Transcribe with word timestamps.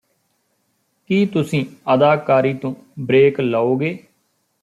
ਕੀ 1.09 1.25
ਤੁਸੀਂ 1.25 1.63
ਅਦਾਕਾਰੀ 1.93 2.53
ਤੋਂ 2.53 2.73
ਬ੍ਰੇਕ 2.99 3.39
ਲਓਗੇ 3.41 3.97